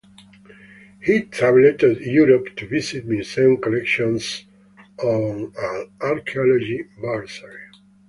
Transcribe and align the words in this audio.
He 1.03 1.21
travelled 1.25 1.77
to 1.81 1.91
Europe 1.93 2.55
to 2.57 2.67
visit 2.67 3.05
museum 3.05 3.57
collections 3.61 4.47
on 4.97 5.53
an 5.55 5.91
archaeology 6.01 6.85
bursary. 6.99 7.65